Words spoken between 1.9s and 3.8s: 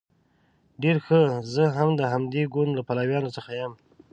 د همدې ګوند له پلویانو څخه یم.